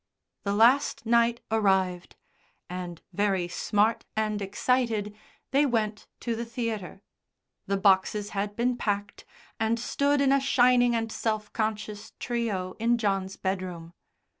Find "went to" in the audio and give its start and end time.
5.63-6.35